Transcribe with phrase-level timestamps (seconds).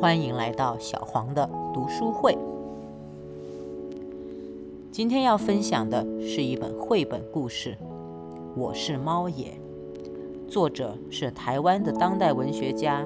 [0.00, 2.38] 欢迎来到小黄的读书会。
[4.92, 7.76] 今天要分享的是一本绘本故事，
[8.54, 9.58] 《我是猫爷》，
[10.48, 13.04] 作者是台湾的当代文学家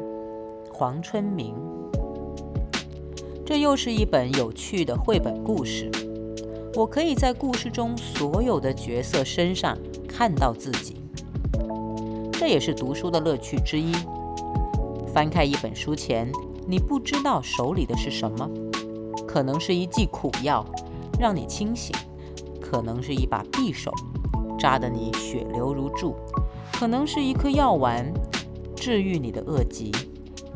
[0.71, 1.55] 黄春明。
[3.47, 5.91] 这又是一本有趣的绘本故事，
[6.75, 10.97] 我可以在故事中所有的角色身上看到自己，
[12.33, 13.95] 这也是读书的乐趣之一。
[15.15, 16.31] 翻开一本书前，
[16.67, 18.49] 你不知道手里的是什么，
[19.27, 20.65] 可能是一剂苦药，
[21.19, 21.95] 让你清醒；
[22.61, 23.93] 可能是一把匕首，
[24.59, 26.15] 扎得你血流如注；
[26.73, 28.13] 可能是一颗药丸，
[28.77, 29.91] 治愈你的恶疾；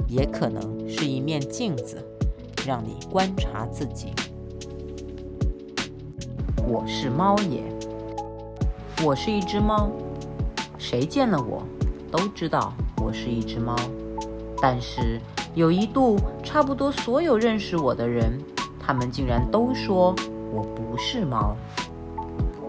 [0.08, 2.02] 也可能是一面镜子，
[2.66, 4.12] 让你观察自己。
[6.68, 7.62] 我是猫爷，
[9.04, 9.90] 我是一只猫，
[10.78, 11.62] 谁见了我
[12.10, 13.76] 都知道我是一只猫。
[14.60, 15.20] 但是
[15.56, 18.38] 有一度，差不多所有认识我的人，
[18.78, 20.14] 他们竟然都说
[20.52, 21.56] 我不是猫。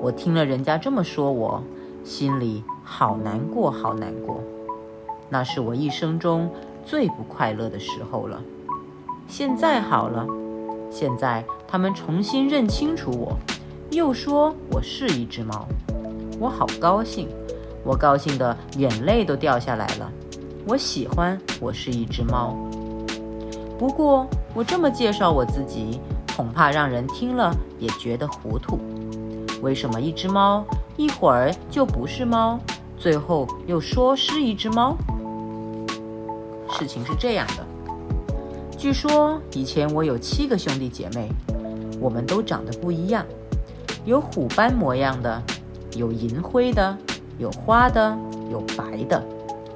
[0.02, 1.62] 我听了人家这么说，我
[2.06, 4.42] 心里好难过，好难过。
[5.28, 6.50] 那是我一生中
[6.86, 8.42] 最不快乐的时候了。
[9.28, 10.26] 现在好了，
[10.90, 13.38] 现在他们重新认清楚我，
[13.92, 15.68] 又说我是一只猫。
[16.40, 17.28] 我好高兴，
[17.84, 20.10] 我高兴的眼泪都掉下来了。
[20.66, 22.54] 我喜欢我是一只猫，
[23.78, 26.00] 不过我这么介绍我自己，
[26.36, 28.80] 恐怕让人听了也觉得糊涂。
[29.62, 30.64] 为什么一只猫
[30.98, 32.60] 一会儿就不是猫，
[32.98, 34.96] 最后又说是一只猫？
[36.72, 37.66] 事情是这样的，
[38.78, 41.30] 据说以前我有七个兄弟姐妹，
[42.00, 43.26] 我们都长得不一样，
[44.06, 45.42] 有虎斑模样的，
[45.96, 46.96] 有银灰的，
[47.40, 48.16] 有花的，
[48.52, 49.24] 有白的。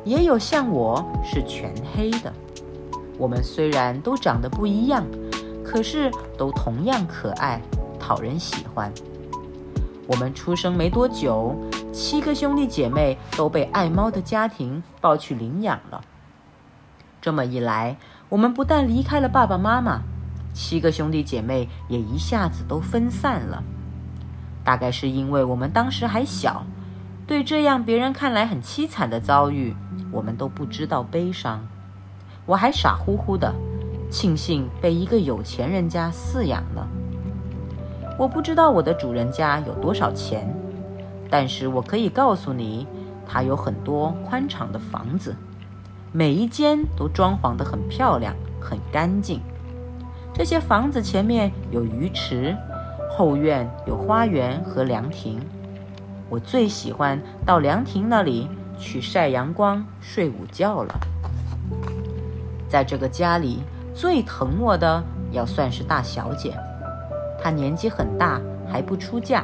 [0.04, 2.34] 也有像我是全黑的。
[3.22, 5.06] 我们虽然都长得不一样，
[5.64, 6.10] 可是
[6.40, 7.62] 都同样可爱，
[8.00, 8.92] 讨人喜欢。
[10.08, 11.56] 我们出生没多久，
[11.94, 16.02] 七个兄弟姐妹都被爱猫的家庭抱去领养了。
[17.22, 17.96] 这么一来，
[18.28, 20.02] 我们不但离开了爸爸妈妈，
[20.52, 23.64] 七个兄弟姐妹也一下子都分散了。
[24.64, 26.66] 大概是因为我们当时还小。
[27.28, 29.76] 对这样别人看来很凄惨的遭遇，
[30.12, 31.68] 我们都不知道悲伤。
[32.46, 33.54] 我还傻乎乎的
[34.10, 36.88] 庆幸被一个有钱人家饲养了。
[38.18, 40.54] 我不知道我的主人家有多少钱，
[41.30, 42.86] 但是我可以告诉你，
[43.26, 45.36] 他有很多宽敞的房子，
[46.12, 49.40] 每一间都装潢得很漂亮、很干净。
[50.34, 52.56] 这些房子前面有鱼池，
[53.10, 55.40] 后院有花园和凉亭。
[56.30, 58.48] 我最喜欢到凉亭那里
[58.78, 61.00] 去晒阳光、睡午觉了。
[62.72, 63.62] 在这个家里，
[63.94, 66.58] 最疼我的要算是大小姐。
[67.38, 69.44] 她年纪很大，还不出嫁。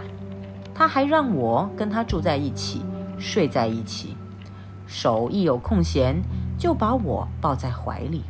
[0.73, 2.85] 她还让我跟她住在一起，
[3.19, 4.15] 睡在一起。
[4.85, 6.21] 手一有空闲，
[6.57, 8.23] 就把我抱在怀里。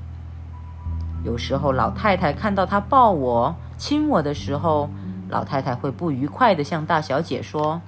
[1.23, 4.89] 有时候老太太看到她抱我、亲我的时候，
[5.29, 7.79] 老太太会不愉快地向大小姐说。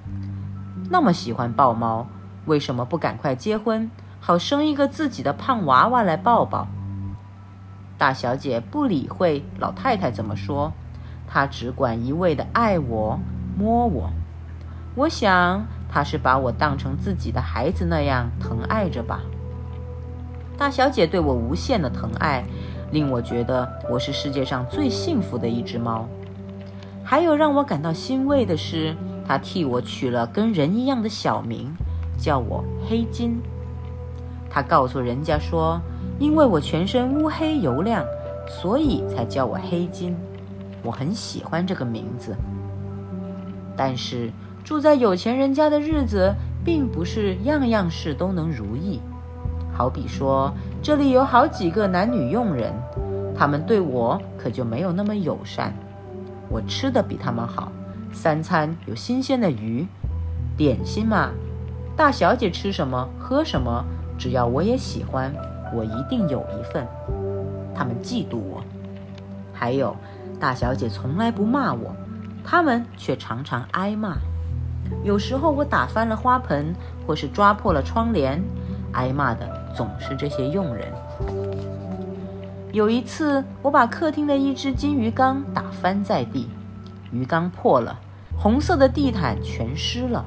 [0.92, 2.06] 那么喜欢抱猫，
[2.46, 6.68] 为什么不赶快结婚，好生一个自己的胖娃娃来抱抱？
[8.00, 10.72] 大小姐不理会老太太怎么说，
[11.28, 13.20] 她只管一味的爱我、
[13.56, 14.10] 摸我。
[14.96, 19.20] 我想她是把我当成自己的孩子那样疼爱着吧。
[20.58, 22.44] 大小姐对我无限的疼爱，
[22.92, 26.08] 令我觉得我是世界上最幸福的一只猫。
[27.04, 28.96] 还有让我感到欣慰的是。
[29.28, 31.72] 她替我取了跟人一样的小名，
[32.18, 33.40] 叫我黑金。
[34.50, 35.80] 她告诉人家说，
[36.20, 38.06] 因为我全身乌黑油亮，
[38.48, 40.16] 所以才叫我黑金。
[40.84, 42.36] 我很喜欢这个名字。
[43.76, 44.30] 但是
[44.64, 46.34] 住在有钱人家的日子，
[46.64, 49.00] 并不是样样事都能如意。
[49.74, 52.74] 好比说，这里有好几个男女佣人，
[53.34, 55.74] 他们对我可就没有那么友善。
[56.50, 57.72] 我吃的比他们好。
[58.12, 59.88] 三餐有新鲜的鱼，
[60.58, 61.30] 点心嘛，
[61.96, 63.86] 大小姐吃什么喝什么，
[64.18, 65.34] 只要我也喜欢，
[65.74, 66.88] 我一定有一份。
[67.74, 68.64] 他们嫉妒我。
[69.54, 69.96] 还有，
[70.40, 71.94] 大小姐从来不骂我，
[72.44, 74.18] 他们却常常挨骂。
[75.04, 76.74] 有时候我打翻了花盆，
[77.06, 78.42] 或是抓破了窗帘，
[78.94, 80.88] 挨骂的总是这些佣人。
[82.72, 86.48] 有一次，我把客厅的一只金鱼缸打翻在地。
[87.12, 88.00] 鱼缸破了，
[88.38, 90.26] 红色的地毯全湿了。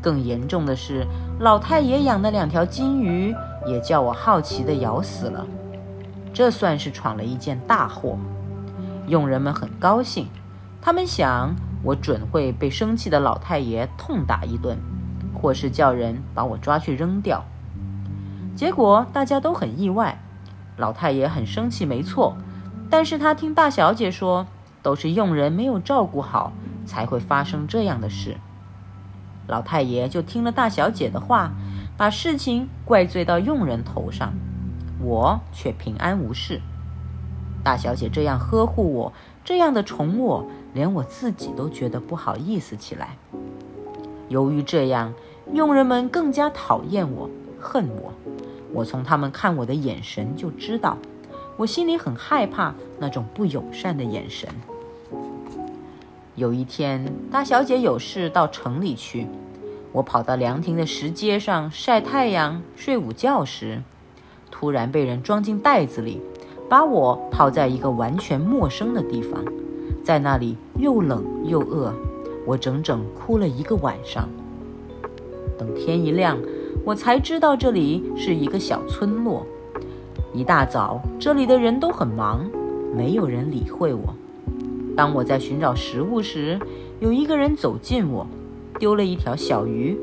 [0.00, 1.06] 更严重的是，
[1.40, 3.34] 老太爷养的两条金鱼
[3.68, 5.46] 也叫我好奇的咬死了。
[6.32, 8.18] 这算是闯了一件大祸。
[9.06, 10.28] 佣人们很高兴，
[10.80, 14.78] 他们想我准会被生气的老太爷痛打一顿，
[15.34, 17.44] 或是叫人把我抓去扔掉。
[18.54, 20.20] 结果大家都很意外，
[20.76, 22.36] 老太爷很生气，没错。
[22.90, 24.46] 但是他听大小姐说，
[24.82, 26.52] 都是佣人没有照顾好，
[26.84, 28.36] 才会发生这样的事。
[29.46, 31.52] 老太爷就听了大小姐的话，
[31.98, 34.32] 把事情怪罪到佣人头上，
[35.02, 36.60] 我却平安无事。
[37.64, 39.12] 大小姐这样呵护我，
[39.44, 43.16] 这样的宠我，连我自己都觉得不好意思起来。
[44.28, 45.12] 由于这样，
[45.52, 47.28] 佣人们更加讨厌我，
[47.60, 48.12] 恨我。
[48.72, 50.96] 我从他们看我的眼神就知道。
[51.56, 54.48] 我心里很害怕那种不友善的眼神。
[56.36, 59.26] 有一天，大小姐有事到城里去，
[59.92, 63.82] 我跑到凉亭的石阶上晒太阳、睡午觉时，
[64.50, 66.20] 突然被人装进袋子里，
[66.68, 69.42] 把我抛在一个完全陌生的地方，
[70.04, 71.92] 在那里又冷又饿，
[72.46, 74.28] 我整整哭了一个晚上。
[75.58, 76.38] 等天一亮，
[76.84, 79.44] 我才知道这里是一个小村落。
[80.34, 82.48] 一大早，这里的人都很忙，
[82.94, 84.14] 没有人理会我。
[84.94, 86.60] 当我在寻找食物时，
[87.00, 88.26] 有一个人走近我，
[88.78, 89.98] 丢了一条小鱼。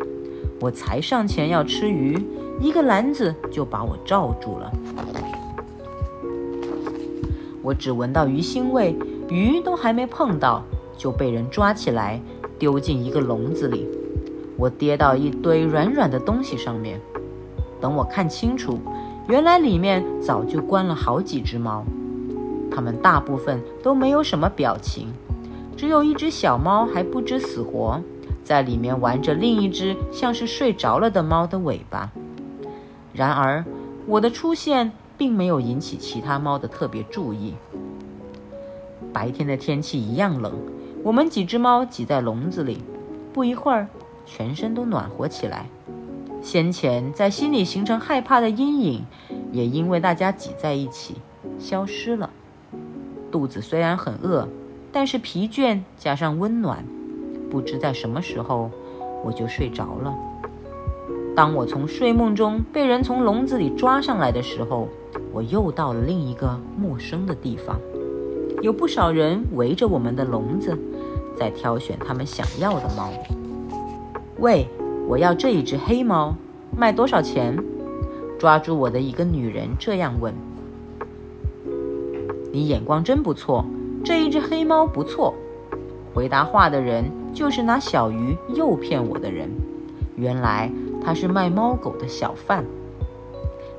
[0.61, 2.17] 我才上前要吃鱼，
[2.59, 4.71] 一个篮子就把我罩住了。
[7.61, 8.95] 我只闻到鱼腥味，
[9.29, 10.63] 鱼都还没碰到，
[10.97, 12.21] 就被人抓起来
[12.57, 13.87] 丢进一个笼子里。
[14.55, 17.01] 我跌到一堆软软的东西上面，
[17.81, 18.79] 等我看清楚。
[19.27, 21.83] 原来里面早就关了好几只猫，
[22.71, 25.07] 它们大部分都没有什么表情，
[25.75, 27.99] 只有一只小猫还不知死活，
[28.45, 32.11] 在里面玩着另一只像是睡着了的猫的尾巴。
[33.11, 33.65] 然而，
[34.05, 37.55] 我的出现并没有引起其他猫的特别注意。
[39.11, 40.53] 白天的天气一样冷，
[41.03, 42.83] 我们几只猫挤在笼子里，
[43.33, 43.87] 不一会儿，
[44.27, 45.65] 全身都暖和起来。
[46.41, 49.05] 先前在心里形成害怕的阴影，
[49.51, 51.15] 也因为大家挤在一起
[51.57, 52.29] 消失了。
[53.31, 54.47] 肚子虽然很饿，
[54.91, 56.85] 但是疲倦加上温暖，
[57.55, 58.69] 不知在什么时候
[59.23, 60.13] 我就睡着了。
[61.33, 64.89] 当我从睡梦中被人从笼子里抓上来的时候，
[65.31, 67.79] 我又到了另一个陌生的地方。
[68.61, 70.77] 有不少人围着我们的笼子，
[71.33, 73.09] 在挑选他们想要的猫。
[74.39, 74.67] 喂。
[75.07, 76.35] 我要这一只黑猫，
[76.75, 77.57] 卖多少钱？
[78.37, 80.33] 抓住我的一个女人这样问。
[82.51, 83.63] 你眼光真不错，
[84.03, 85.33] 这一只黑猫不错。
[86.11, 87.05] 回答话的人
[87.35, 89.49] 就是拿小鱼诱骗我的人。
[90.15, 90.71] 原来
[91.03, 92.65] 他是卖猫狗的小贩。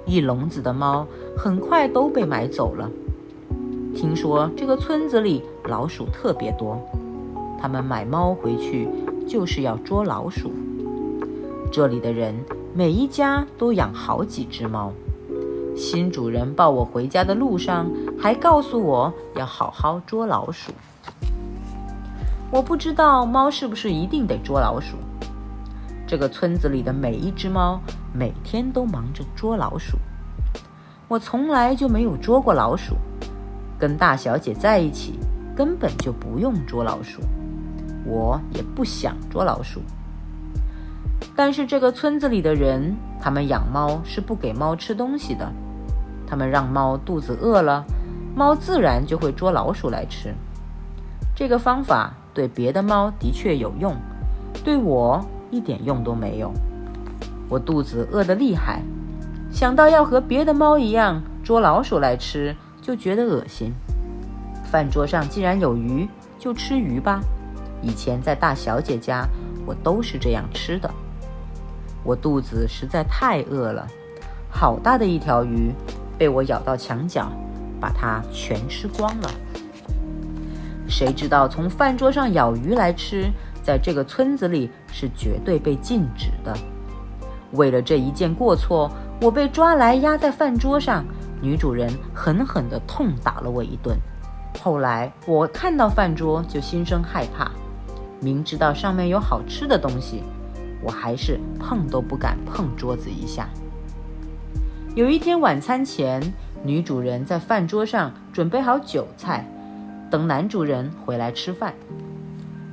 [0.05, 1.06] 一笼子的猫
[1.37, 2.88] 很快都被买走了。
[3.94, 6.79] 听说这个村子里老鼠特别多，
[7.58, 8.87] 他们买猫回去
[9.26, 10.53] 就是要捉老鼠。
[11.73, 12.35] 这里的人
[12.75, 14.93] 每一家都养好几只猫。
[15.75, 20.73] 新主人抱我回家的路上，还告诉我要好好捉老鼠。
[22.50, 24.96] 我不知道猫是不是一定得捉老鼠。
[26.06, 27.81] 这个村子里的每一只猫
[28.12, 29.98] 每天都忙着捉老鼠。
[31.08, 32.96] 我从来就没有捉过老鼠。
[33.79, 35.19] 跟大小姐在一起，
[35.55, 37.20] 根本就不用捉老鼠。
[38.05, 39.82] 我也不想捉老鼠。
[41.34, 45.53] 但是这个村子里的人，他们养猫是不给猫吃东西的。
[46.26, 47.84] 他们让猫肚子饿了，
[48.34, 50.34] 猫自然就会捉老鼠来吃。
[51.34, 53.96] 这个方法对别的猫的确有用，
[54.62, 56.52] 对我一点用都没有。
[57.48, 58.82] 我肚子饿得厉害，
[59.50, 63.72] 想到要和别的猫一样捉老鼠来吃，就觉得恶心。
[64.70, 66.06] 饭桌上既然有鱼，
[66.38, 67.22] 就吃鱼吧。
[67.81, 69.26] 以前在大小姐家，
[69.64, 70.90] 我都是这样吃的。
[72.05, 73.86] 我肚子实在太饿了，
[74.50, 75.72] 好大的一条鱼
[76.19, 77.32] 被我咬到墙角，
[77.81, 79.31] 把它全吃光了。
[80.88, 83.31] 谁知道从饭桌上咬鱼来吃，
[83.62, 86.56] 在这个村子里是绝对被禁止的。
[87.52, 88.90] 为了这一件过错，
[89.20, 91.05] 我被抓来压在饭桌上，
[91.40, 93.96] 女主人狠狠地痛打了我一顿。
[94.60, 97.50] 后来我看到饭桌就心生害怕，
[98.20, 100.22] 明知道上面有好吃的东西。
[100.82, 103.48] 我还是碰都不敢碰桌子一下。
[104.94, 106.22] 有一天晚餐前，
[106.62, 109.46] 女主人在饭桌上准备好酒菜，
[110.10, 111.75] 等男主人回来吃饭。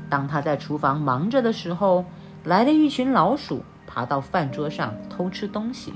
[0.09, 2.05] 当他在厨房忙着的时候，
[2.43, 5.93] 来了一群老鼠，爬到饭桌上偷吃东西。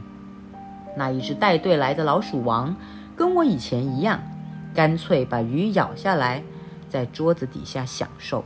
[0.96, 2.76] 那一只带队来的老鼠王
[3.16, 4.20] 跟我以前一样，
[4.74, 6.42] 干脆把鱼咬下来，
[6.90, 8.44] 在桌子底下享受。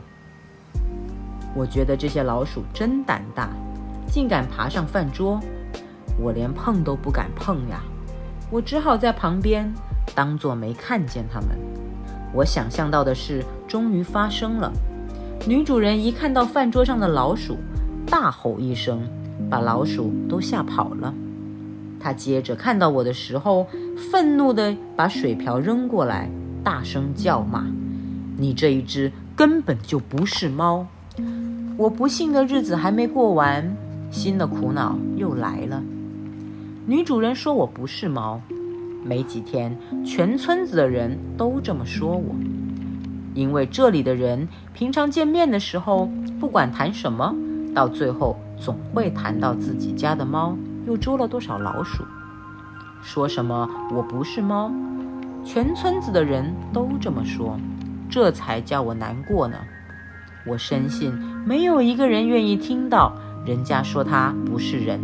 [1.54, 3.48] 我觉得这些老鼠真胆大，
[4.06, 5.40] 竟敢爬上饭桌，
[6.18, 7.82] 我连碰都不敢碰呀。
[8.50, 9.72] 我只好在旁边
[10.14, 11.50] 当作没看见他们。
[12.34, 14.72] 我想象到的事终于发生了。
[15.46, 17.56] 女主人一看到饭桌上的老鼠，
[18.06, 19.00] 大吼一声，
[19.50, 21.12] 把老鼠都吓跑了。
[22.00, 23.66] 她接着看到我的时候，
[24.10, 26.30] 愤怒地把水瓢扔过来，
[26.64, 27.66] 大声叫骂
[28.38, 30.86] ：“你这一只根本就不是猫！”
[31.76, 33.76] 我不幸的日子还没过完，
[34.10, 35.82] 新的苦恼又来了。
[36.86, 38.40] 女主人说我不是猫，
[39.04, 42.34] 没几天，全村子的人都这么说我。
[43.34, 47.34] 因为这里的人平常见面的时候，不管谈什么，
[47.74, 50.56] 到最后总会谈到自己家的猫
[50.86, 52.04] 又捉了多少老鼠。
[53.02, 54.70] 说什么我不是猫，
[55.44, 57.58] 全村子的人都这么说，
[58.10, 59.56] 这才叫我难过呢。
[60.46, 61.12] 我深信
[61.46, 63.12] 没有一个人愿意听到
[63.46, 65.00] 人家说他不是人，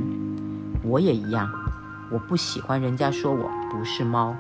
[0.83, 1.49] 我也一样。
[2.11, 4.35] 我不喜欢人家说我不是猫，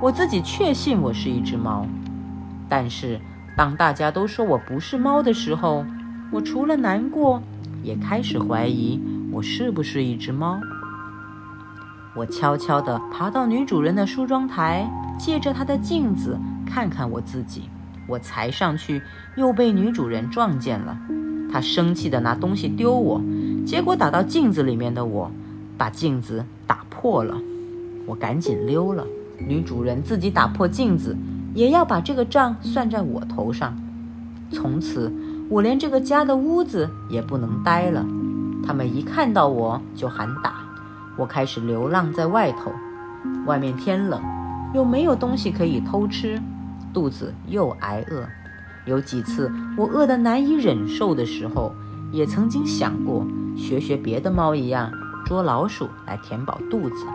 [0.00, 1.84] 我自己确信我是一只猫。
[2.68, 3.20] 但是
[3.56, 5.84] 当大家都说我不是猫的时候，
[6.30, 7.42] 我除了难过，
[7.82, 10.60] 也开始怀疑我是不是一只猫。
[12.14, 17.68] 我悄悄地爬到女主人的梳妆台，借着她的镜子看看我自己。
[18.06, 19.02] 我才上去，
[19.34, 20.96] 又被女主人撞见了。
[21.50, 23.20] 她生气地拿东西丢我，
[23.66, 25.32] 结果打到镜子里面的我，
[25.76, 27.36] 把镜子打破了。
[28.06, 29.06] 我赶紧溜了。
[29.38, 31.16] 女主人自己打破镜子，
[31.54, 33.74] 也要把这个账算在我头上。
[34.52, 35.12] 从此，
[35.48, 38.04] 我连这个家的屋子也不能待了。
[38.66, 40.54] 他们一看到我就喊打。
[41.16, 42.70] 我开始流浪在外头。
[43.46, 44.20] 外面天冷，
[44.74, 46.40] 又没有东西可以偷吃。
[46.92, 48.26] 肚子又挨饿，
[48.84, 51.72] 有几次我饿得难以忍受的时候，
[52.12, 53.26] 也曾经想过
[53.56, 54.90] 学学别的猫一样
[55.24, 57.06] 捉老鼠来填饱肚子。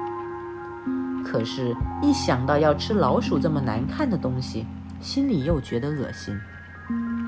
[1.26, 4.66] 可是，一想到要吃老鼠这么难看的东西，
[5.02, 6.38] 心里又觉得恶心。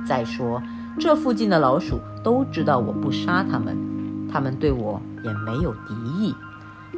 [0.06, 0.62] 再说，
[1.00, 3.75] 这附近的老鼠都知道我不杀它们，
[4.32, 6.36] 它们对我也没有敌意，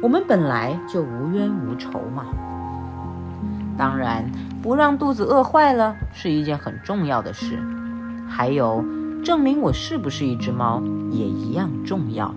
[0.02, 2.26] 我们本来就无冤无仇嘛。
[3.76, 4.30] 当然。
[4.62, 7.58] 不让肚子饿坏了是一件很重要的事，
[8.28, 8.84] 还有
[9.24, 12.34] 证明我是不是一只猫也一样重要。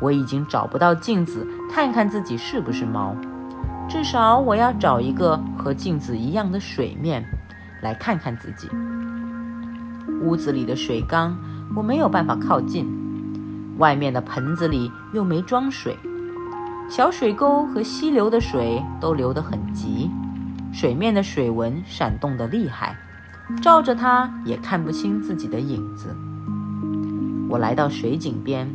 [0.00, 3.14] 我已经找不到镜子看看自己是不是猫，
[3.88, 7.24] 至少我要找一个和镜子一样的水面
[7.82, 8.68] 来看看自己。
[10.20, 11.36] 屋子里的水缸
[11.76, 12.88] 我没有办法靠近，
[13.78, 15.96] 外面的盆子里又没装水，
[16.88, 20.10] 小水沟和溪流的水都流得很急。
[20.72, 22.96] 水面的水纹闪动的厉害，
[23.62, 26.14] 照着它也看不清自己的影子。
[27.48, 28.68] 我来到水井边，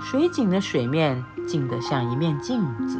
[0.00, 2.98] 水井的水面静得像一面镜子，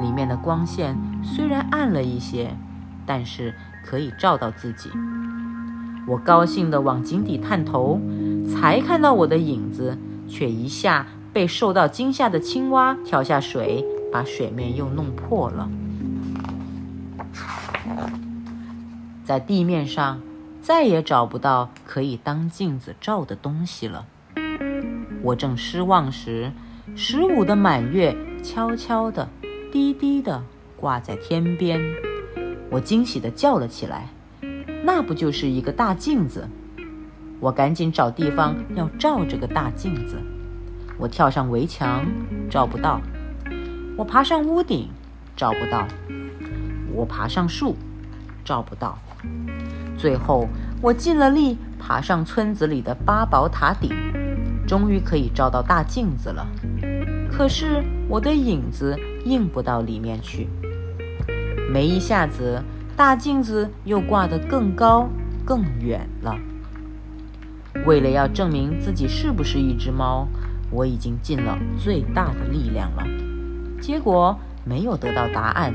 [0.00, 2.56] 里面的光线虽然暗了一些，
[3.04, 4.90] 但是可以照到自己。
[6.06, 8.00] 我高兴地往井底探头，
[8.52, 9.96] 才看到我的影子，
[10.28, 15.68] 却一下被受到惊吓的青蛙跳下水，把水面又弄破了。
[19.24, 20.20] 在地面上，
[20.60, 24.04] 再也找不到可以当镜子照的东西了。
[25.22, 26.50] 我正失望时，
[26.96, 29.28] 十五的满月悄悄地、
[29.72, 30.44] 低低的
[30.76, 31.80] 挂在天边。
[32.68, 34.10] 我惊喜地叫了起来
[34.84, 36.46] ：“那不就是一个大镜子？”
[37.40, 40.16] 我赶紧找地方要照这个大镜子。
[40.98, 42.06] 我跳上围墙，
[42.50, 43.00] 照不到；
[43.96, 44.90] 我爬上屋顶，
[45.34, 45.88] 照不到；
[46.92, 47.74] 我爬上树，
[48.44, 48.98] 照不到。
[49.96, 50.46] 最后，
[50.82, 53.90] 我尽了力爬上村子里的八宝塔顶，
[54.68, 56.46] 终于可以照到大镜子了。
[57.30, 60.48] 可是我的影子映不到里面去。
[61.72, 62.62] 没一下子，
[62.96, 65.08] 大镜子又挂得更高、
[65.44, 66.36] 更远了。
[67.86, 70.28] 为了要证明自己是不是一只猫，
[70.70, 73.04] 我已经尽了最大的力量了。
[73.80, 75.74] 结果没有得到答案。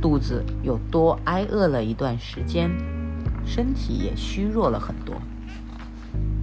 [0.00, 2.68] 肚子又多挨饿了一段时间，
[3.46, 5.14] 身体也虚弱了很多。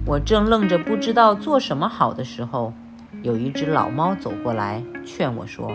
[0.06, 2.72] 我正愣着不知道做什么好的时候，
[3.22, 5.70] 有一只老猫走过来劝我说：“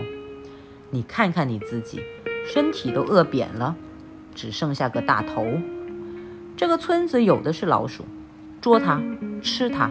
[0.96, 2.00] 你看看你自己，
[2.46, 3.76] 身体都饿扁了，
[4.34, 5.46] 只剩下个大头。
[6.56, 8.06] 这个村子有的是老鼠，
[8.62, 8.98] 捉它
[9.42, 9.90] 吃它。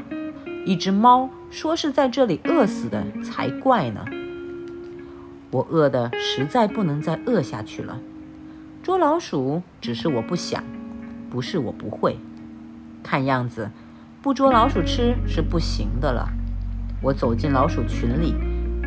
[0.65, 4.03] 一只猫说是在这里饿死的才怪呢。”
[5.51, 7.99] 我饿得实在不能再饿下去了。
[8.81, 10.63] 捉老鼠只是我不想，
[11.29, 12.17] 不是我不会。
[13.03, 13.69] 看样子，
[14.23, 16.27] 不捉老鼠吃是不行的了。
[16.99, 18.33] 我走进老鼠群里，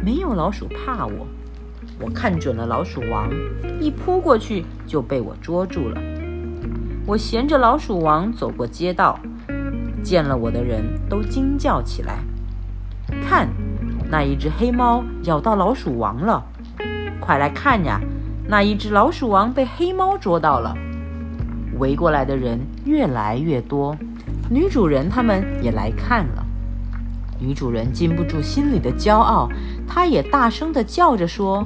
[0.05, 1.29] 没有老鼠怕我。
[2.01, 3.31] 我看准了老鼠王，
[3.81, 6.01] 一扑过去就被我捉住了。
[7.07, 9.19] 我衔着老鼠王走过街道，
[10.03, 12.19] 见了我的人都惊叫起来
[13.27, 13.49] ：“看，
[14.11, 16.45] 那一只黑猫咬到老鼠王了！
[17.21, 18.01] 快来看呀！”
[18.51, 20.75] 那一只老鼠王被黑猫捉到了，
[21.79, 23.95] 围过来的人越来越多，
[24.49, 26.47] 女主人他们也来看了。
[27.39, 29.51] 女主人禁不住心里的骄傲，
[29.87, 31.63] 她也大声地叫着说：“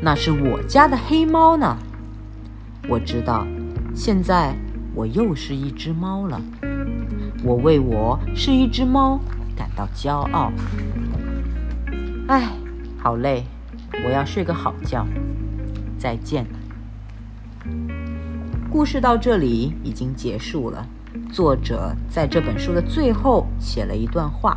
[0.00, 1.76] 那是我家的黑猫呢！”
[2.88, 3.46] 我知道，
[3.94, 4.54] 现在
[4.94, 6.40] 我又是一只猫了。
[7.44, 9.20] 我为我是一只猫
[9.56, 10.50] 感到骄傲。
[12.26, 12.48] 唉，
[12.98, 13.44] 好累，
[14.04, 15.06] 我要睡个好觉。
[15.98, 16.46] 再见。
[18.70, 20.86] 故事到这里已经结束了。
[21.32, 24.56] 作者在这本书的最后写了一段话：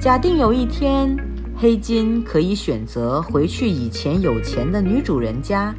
[0.00, 1.16] 假定有一天，
[1.62, 5.72] 黑金可以选择回去以前有钱的女主人家，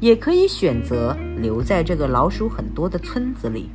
[0.00, 3.70] 也可以选择留在这个老鼠很多的村子里。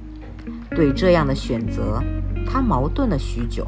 [0.72, 2.04] 对这样的选择，
[2.46, 3.66] 他矛盾了许久。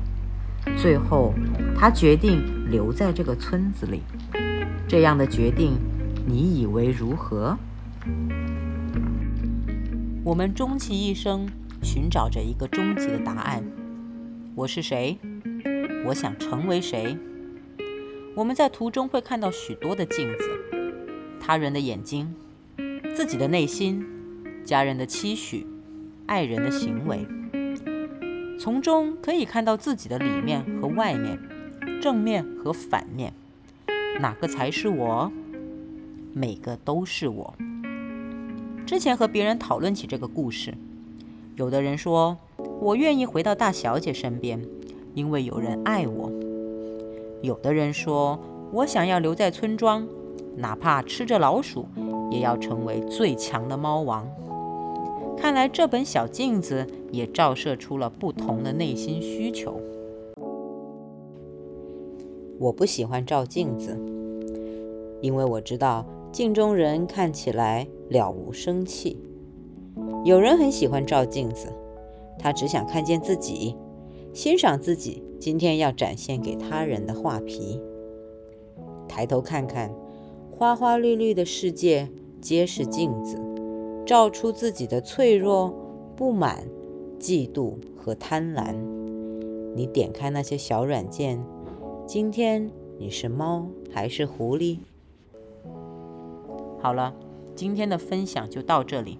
[0.76, 1.34] 最后，
[1.74, 4.02] 他决定留在这个村子里。
[4.86, 5.78] 这样的决定。
[6.28, 7.58] 你以为如何？
[10.22, 11.48] 我们终其一生
[11.82, 13.64] 寻找着一个终极的答案：
[14.54, 15.18] 我是谁？
[16.06, 17.18] 我想成为谁？
[18.36, 20.44] 我们在途中会看到许多的镜子，
[21.40, 22.36] 他人的眼睛，
[23.16, 24.06] 自己的内心，
[24.66, 25.66] 家人的期许，
[26.26, 27.26] 爱人的行为，
[28.60, 31.40] 从中可以看到自己的里面和外面，
[32.02, 33.32] 正面和反面，
[34.20, 35.32] 哪个才是我？
[36.34, 37.56] 每个都是我。
[38.86, 40.74] 之前和别人讨论起这个故事，
[41.56, 42.38] 有的人说
[42.82, 44.62] 我愿意回到大小姐身边，
[45.14, 46.30] 因为有人爱我；
[47.42, 48.40] 有的人说
[48.72, 50.08] 我想要留在村庄，
[50.56, 51.86] 哪怕吃着老鼠，
[52.32, 54.28] 也要成为最强的猫王。
[55.38, 59.80] 看来这本小镜子也照射出了不同的内心需求。
[62.60, 64.00] 我不喜欢照镜子，
[65.22, 66.06] 因为我知道。
[66.32, 69.18] 镜中人看起来了无生气。
[70.26, 71.72] 有人很喜欢照镜子，
[72.38, 73.74] 他只想看见自己，
[74.36, 77.80] 欣赏自己今天要展现给他人的画皮。
[79.08, 79.90] 抬头看看，
[80.52, 82.10] 花花绿绿的世界
[82.42, 83.40] 皆是镜子，
[84.06, 85.74] 照出自己的脆弱、
[86.18, 86.68] 不满、
[87.18, 88.76] 嫉妒和贪婪。
[89.74, 91.42] 你点开那些小软件，
[92.06, 92.70] 今天
[93.00, 94.80] 你是猫还是狐狸？
[96.82, 97.16] 好了，
[97.56, 99.18] 今天的分享就到这里。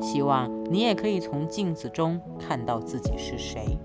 [0.00, 3.76] 希望你也可以从镜子中看到自己是谁。